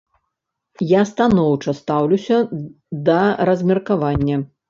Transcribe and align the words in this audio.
Я 0.91 1.01
станоўча 1.09 1.75
стаўлюся 1.81 2.37
да 3.09 3.19
размеркавання. 3.53 4.43